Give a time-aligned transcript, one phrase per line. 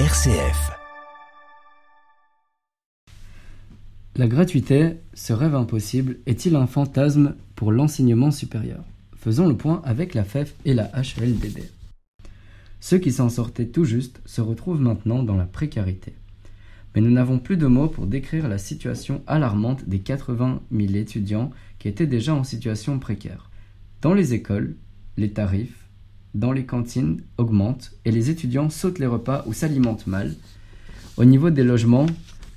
[0.00, 0.72] RCF.
[4.16, 8.82] La gratuité, ce rêve impossible, est-il un fantasme pour l'enseignement supérieur?
[9.16, 11.62] Faisons le point avec la FEF et la HLDB.
[12.80, 16.12] Ceux qui s'en sortaient tout juste se retrouvent maintenant dans la précarité.
[16.96, 21.52] Mais nous n'avons plus de mots pour décrire la situation alarmante des 80 000 étudiants
[21.78, 23.48] qui étaient déjà en situation précaire.
[24.02, 24.74] Dans les écoles,
[25.16, 25.83] les tarifs,
[26.34, 30.34] dans les cantines augmente et les étudiants sautent les repas ou s'alimentent mal.
[31.16, 32.06] Au niveau des logements,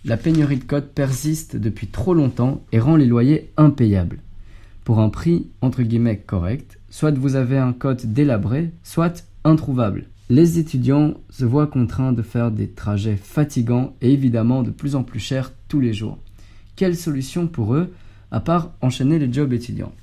[0.05, 4.19] la pénurie de codes persiste depuis trop longtemps et rend les loyers impayables.
[4.83, 10.05] Pour un prix entre guillemets correct, soit vous avez un code délabré, soit introuvable.
[10.30, 15.03] Les étudiants se voient contraints de faire des trajets fatigants et évidemment de plus en
[15.03, 16.17] plus chers tous les jours.
[16.75, 17.94] Quelle solution pour eux
[18.31, 19.94] à part enchaîner les jobs étudiants?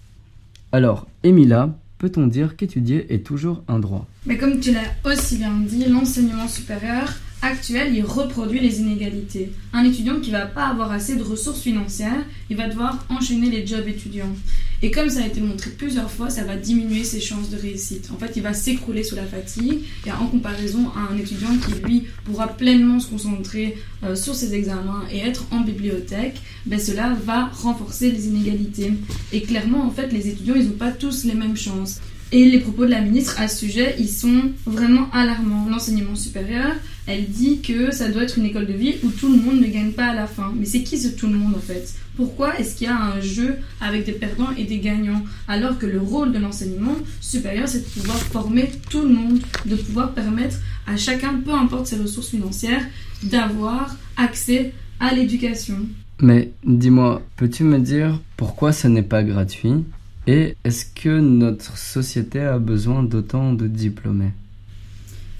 [0.72, 5.54] Alors, Emila, peut-on dire qu'étudier est toujours un droit Mais comme tu l'as aussi bien
[5.66, 9.52] dit, l'enseignement supérieur actuel, il reproduit les inégalités.
[9.72, 13.66] Un étudiant qui va pas avoir assez de ressources financières, il va devoir enchaîner les
[13.66, 14.36] jobs étudiants.
[14.82, 18.10] Et comme ça a été montré plusieurs fois, ça va diminuer ses chances de réussite.
[18.12, 21.80] En fait, il va s'écrouler sous la fatigue, et en comparaison à un étudiant qui,
[21.82, 27.16] lui, pourra pleinement se concentrer euh, sur ses examens et être en bibliothèque, ben cela
[27.24, 28.92] va renforcer les inégalités.
[29.32, 32.00] Et clairement, en fait, les étudiants, ils n'ont pas tous les mêmes chances.
[32.34, 35.68] Et les propos de la ministre à ce sujet, ils sont vraiment alarmants.
[35.70, 36.72] L'enseignement supérieur,
[37.06, 39.68] elle dit que ça doit être une école de vie où tout le monde ne
[39.68, 40.52] gagne pas à la fin.
[40.58, 41.94] Mais c'est qui ce tout le monde en fait?
[42.16, 45.86] Pourquoi est-ce qu'il y a un jeu avec des perdants et des gagnants alors que
[45.86, 50.56] le rôle de l'enseignement supérieur, c'est de pouvoir former tout le monde, de pouvoir permettre
[50.88, 52.84] à chacun, peu importe ses ressources financières,
[53.22, 55.76] d'avoir accès à l'éducation?
[56.20, 59.84] Mais dis-moi, peux-tu me dire pourquoi ce n'est pas gratuit?
[60.26, 64.32] Et est-ce que notre société a besoin d'autant de diplômés?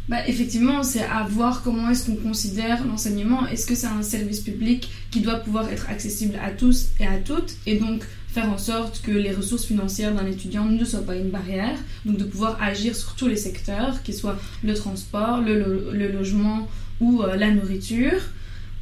[0.08, 3.46] Bah, effectivement, c'est à voir comment est-ce qu'on considère l'enseignement.
[3.46, 7.16] Est-ce que c'est un service public qui doit pouvoir être accessible à tous et à
[7.16, 11.16] toutes et donc faire en sorte que les ressources financières d'un étudiant ne soient pas
[11.16, 16.08] une barrière, donc de pouvoir agir sur tous les secteurs, qu'ils soient le transport, le,
[16.08, 16.68] logement
[17.00, 18.20] ou euh, la nourriture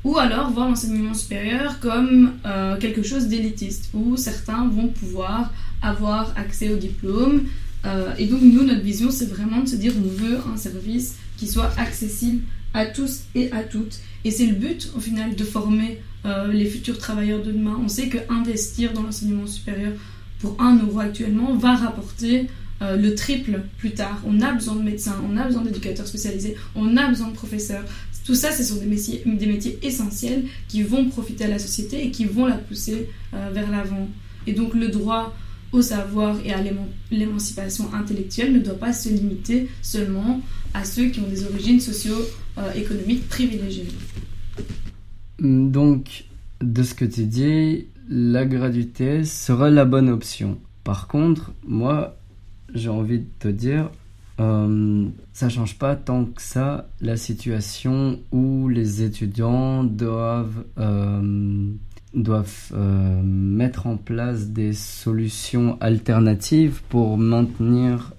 [0.04, 6.32] ou alors voir l'enseignement supérieur comme euh, quelque chose d'élitiste, où certains vont pouvoir avoir
[6.36, 7.42] accès au diplôme.
[7.84, 11.16] Euh, et donc nous, notre vision, c'est vraiment de se dire on veut un service
[11.36, 12.42] qui soit accessible
[12.74, 14.00] à tous et à toutes.
[14.24, 17.78] Et c'est le but, au final, de former euh, les futurs travailleurs de demain.
[17.82, 19.92] On sait que investir dans l'enseignement supérieur
[20.40, 22.48] pour 1 euro actuellement va rapporter
[22.80, 24.20] le triple plus tard.
[24.26, 27.84] On a besoin de médecins, on a besoin d'éducateurs spécialisés, on a besoin de professeurs.
[28.25, 32.25] Tout ça, ce sont des métiers, essentiels qui vont profiter à la société et qui
[32.25, 34.09] vont la pousser euh, vers l'avant.
[34.47, 35.34] Et donc le droit
[35.72, 36.62] au savoir et à
[37.11, 40.41] l'émancipation intellectuelle ne doit pas se limiter seulement
[40.75, 43.88] à ceux qui ont des origines socio-économiques privilégiées.
[45.38, 46.25] Donc,
[46.61, 50.59] de ce que tu dis, la gratuité sera la bonne option.
[50.84, 52.19] Par contre, moi,
[52.75, 53.91] j'ai envie de te dire,
[54.42, 61.70] euh, ça change pas tant que ça la situation où les étudiants doivent euh,
[62.14, 68.12] doivent euh, mettre en place des solutions alternatives pour maintenir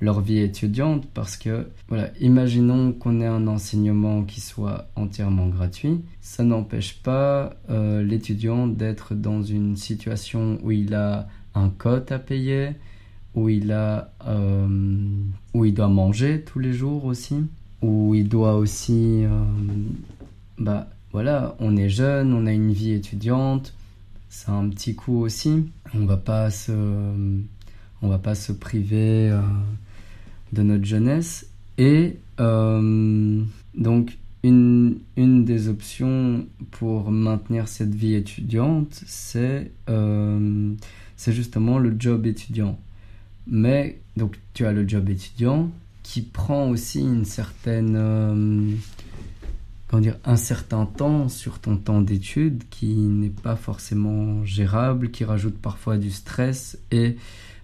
[0.00, 6.00] leur vie étudiante parce que voilà imaginons qu'on ait un enseignement qui soit entièrement gratuit.
[6.20, 12.70] Ça n'empêche pas l'étudiant d'être dans une situation où il a un cote à payer
[13.34, 14.66] où il a euh,
[15.54, 17.36] où il doit manger tous les jours aussi
[17.82, 19.42] où il doit aussi euh,
[20.58, 23.74] bah voilà on est jeune on a une vie étudiante
[24.34, 25.62] c'est un petit coup aussi.
[25.94, 26.72] On va pas se
[28.02, 29.40] on va pas se priver euh,
[30.52, 31.46] de notre jeunesse.
[31.78, 39.70] Et donc une, une des options pour maintenir cette vie étudiante c'est
[41.28, 42.76] justement le job étudiant
[43.46, 45.70] mais donc tu as le job étudiant
[46.02, 48.76] qui prend aussi une certaine euh,
[50.00, 55.58] dire un certain temps sur ton temps d'étude qui n'est pas forcément gérable, qui rajoute
[55.58, 57.16] parfois du stress et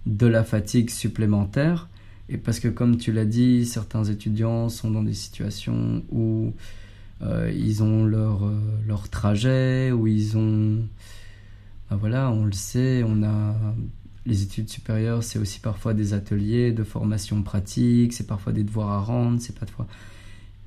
[0.06, 1.88] de la fatigue supplémentaire.
[2.28, 6.52] Et parce que comme tu l'as dit, certains étudiants sont dans des situations où
[7.22, 10.78] euh, ils ont leur, euh, leur trajet, où ils ont...
[11.90, 13.54] Ben voilà, on le sait, on a
[14.26, 18.90] les études supérieures, c'est aussi parfois des ateliers de formation pratique, c'est parfois des devoirs
[18.90, 19.86] à rendre, c'est pas de fois.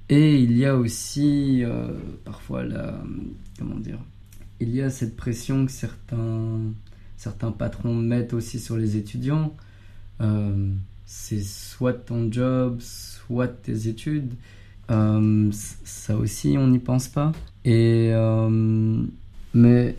[0.10, 1.88] Et il y a aussi euh,
[2.26, 3.00] parfois la.
[3.58, 4.00] Comment dire
[4.60, 6.60] Il y a cette pression que certains,
[7.18, 9.56] certains patrons mettent aussi sur les étudiants.
[10.22, 10.72] Euh,
[11.06, 14.34] c'est soit ton job, soit tes études.
[14.92, 17.32] euh, ça aussi, on n'y pense pas.
[17.66, 18.12] Et,
[19.54, 19.96] mais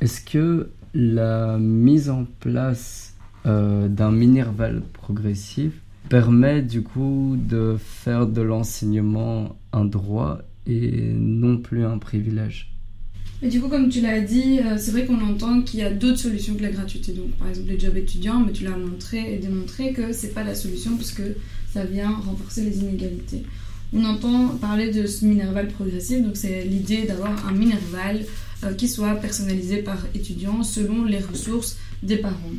[0.00, 3.14] est-ce que la mise en place
[3.46, 5.72] euh, d'un minerval progressif
[6.08, 12.66] permet du coup de faire de l'enseignement un droit et non plus un privilège
[13.42, 16.18] mais du coup, comme tu l'as dit, c'est vrai qu'on entend qu'il y a d'autres
[16.18, 17.12] solutions que la gratuité.
[17.12, 20.44] Donc, par exemple, les jobs étudiants, mais tu l'as montré et démontré que c'est pas
[20.44, 21.22] la solution puisque
[21.72, 23.44] ça vient renforcer les inégalités
[23.92, 28.20] on entend parler de ce Minerval progressif, donc c'est l'idée d'avoir un Minerval
[28.64, 32.54] euh, qui soit personnalisé par étudiant selon les ressources des parents.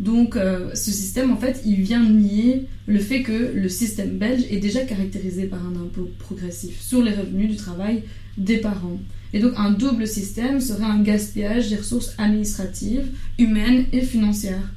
[0.00, 4.44] Donc euh, ce système, en fait, il vient nier le fait que le système belge
[4.50, 8.02] est déjà caractérisé par un impôt progressif sur les revenus du travail
[8.36, 8.98] des parents.
[9.32, 13.06] Et donc un double système serait un gaspillage des ressources administratives,
[13.38, 14.72] humaines et financières.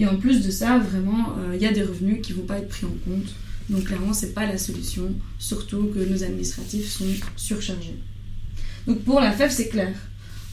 [0.00, 2.46] Et en plus de ça, vraiment, euh, il y a des revenus qui ne vont
[2.46, 3.34] pas être pris en compte
[3.68, 7.04] donc clairement, c'est pas la solution, surtout que nos administratifs sont
[7.36, 7.96] surchargés.
[8.88, 9.94] Donc pour la FEF, c'est clair.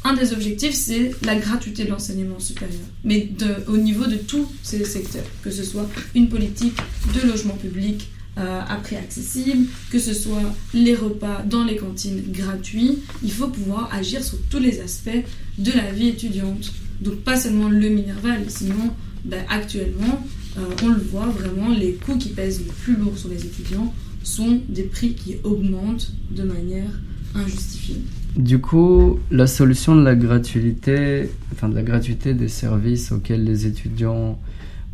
[0.03, 3.29] Un des objectifs, c'est la gratuité de l'enseignement supérieur, mais
[3.67, 6.77] au niveau de tous ces secteurs, que ce soit une politique
[7.15, 12.21] de logement public euh, à prix accessible, que ce soit les repas dans les cantines
[12.31, 15.23] gratuits, il faut pouvoir agir sur tous les aspects
[15.57, 16.73] de la vie étudiante.
[17.01, 18.93] Donc pas seulement le Minerval, sinon
[19.23, 20.23] ben, actuellement,
[20.57, 23.93] euh, on le voit vraiment, les coûts qui pèsent le plus lourd sur les étudiants
[24.23, 26.91] sont des prix qui augmentent de manière
[27.33, 28.01] injustifiée.
[28.35, 33.65] Du coup, la solution de la gratuité, enfin de la gratuité des services auxquels les
[33.65, 34.37] étudiants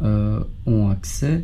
[0.04, 1.44] euh, ont accès,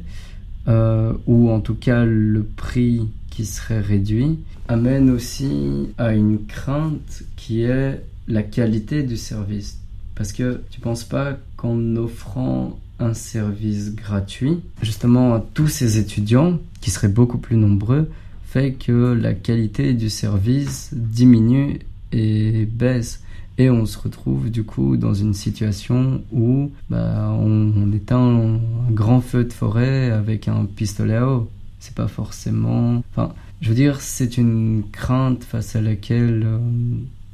[0.68, 7.24] euh, ou en tout cas le prix qui serait réduit, amène aussi à une crainte
[7.36, 9.80] qui est la qualité du service.
[10.14, 16.60] Parce que tu penses pas qu'en offrant un service gratuit, justement à tous ces étudiants,
[16.80, 18.10] qui seraient beaucoup plus nombreux,
[18.48, 21.80] fait que la qualité du service diminue
[22.14, 23.22] et baisse.
[23.58, 28.60] Et on se retrouve du coup dans une situation où bah, on, éteint un
[28.92, 31.50] grand feu de forêt avec un pistolet à eau.
[31.80, 33.04] C'est pas forcément.
[33.12, 36.60] Enfin, je veux dire, c'est une crainte face à laquelle euh,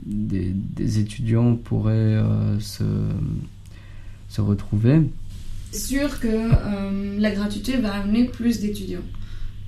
[0.06, 2.83] des, étudiants pourraient euh, se,
[4.30, 5.01] se retrouver.
[5.71, 9.01] C'est sûr que euh, la gratuité va amener plus d'étudiants.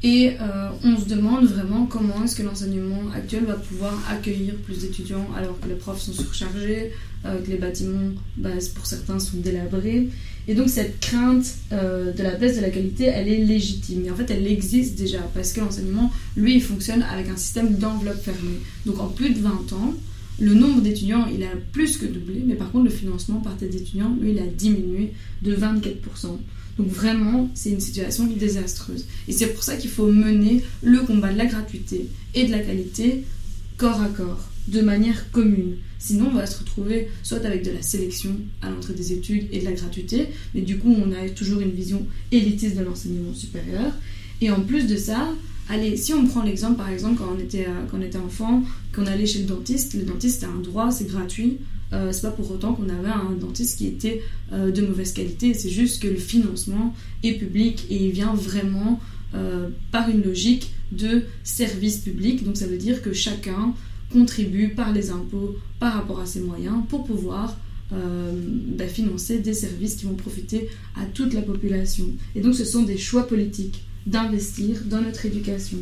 [0.05, 4.81] Et euh, on se demande vraiment comment est-ce que l'enseignement actuel va pouvoir accueillir plus
[4.81, 6.91] d'étudiants alors que les profs sont surchargés,
[7.25, 10.09] euh, que les bâtiments, bah, pour certains, sont délabrés.
[10.47, 14.05] Et donc cette crainte de la baisse de la qualité, elle est légitime.
[14.05, 17.73] Et en fait, elle existe déjà parce que l'enseignement, lui, il fonctionne avec un système
[17.73, 18.59] d'enveloppe fermée.
[18.85, 19.95] Donc en plus de 20 ans,
[20.39, 23.71] le nombre d'étudiants, il a plus que doublé, mais par contre, le financement par tête
[23.71, 26.37] d'étudiants, lui, il a diminué de 24%.
[26.77, 29.06] Donc vraiment, c'est une situation désastreuse.
[29.27, 32.60] Et c'est pour ça qu'il faut mener le combat de la gratuité et de la
[32.60, 33.24] qualité
[33.77, 35.77] corps à corps, de manière commune.
[36.00, 39.60] Sinon, on va se retrouver soit avec de la sélection à l'entrée des études et
[39.60, 43.94] de la gratuité, mais du coup, on a toujours une vision élitiste de l'enseignement supérieur.
[44.42, 45.30] Et en plus de ça,
[45.68, 48.62] Allez, si on prend l'exemple, par exemple, quand on était, euh, quand on était enfant,
[48.94, 51.57] qu'on allait chez le dentiste, le dentiste c'est un droit, c'est gratuit.
[51.93, 54.21] Euh, c'est pas pour autant qu'on avait un dentiste qui était
[54.51, 56.93] euh, de mauvaise qualité, c'est juste que le financement
[57.23, 58.99] est public et il vient vraiment
[59.91, 62.45] par une logique de service public.
[62.45, 63.74] Donc ça veut dire que chacun
[64.10, 67.57] contribue par les impôts par rapport à ses moyens pour pouvoir
[67.91, 72.05] bah, financer des services qui vont profiter à toute la population.
[72.33, 75.77] Et donc ce sont des choix politiques d'investir dans notre éducation.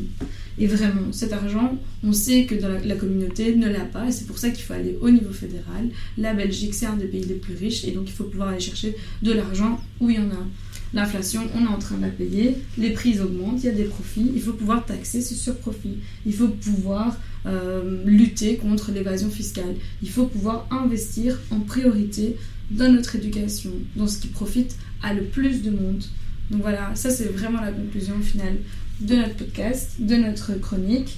[0.57, 4.25] Et vraiment, cet argent, on sait que dans la, communauté ne l'a pas, et c'est
[4.25, 5.89] pour ça qu'il faut aller au niveau fédéral.
[6.17, 8.59] La Belgique, c'est un des pays les plus riches, et donc il faut pouvoir aller
[8.59, 10.47] chercher de l'argent où il y en a.
[10.93, 13.85] L'inflation, on est en train de la payer, les prix augmentent, il y a des
[13.85, 19.75] profits, il faut pouvoir taxer ce surprofit, il faut pouvoir euh, lutter contre l'évasion fiscale,
[20.03, 22.37] il faut pouvoir investir en priorité
[22.69, 26.03] dans notre éducation, dans ce qui profite à le plus de monde.
[26.51, 28.57] Donc voilà, ça c'est vraiment la conclusion finale
[28.99, 31.17] de notre podcast, de notre chronique.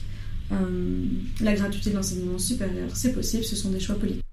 [0.51, 1.05] Euh,
[1.41, 4.24] la gratuité de l'enseignement supérieur, c'est possible, ce sont des choix politiques.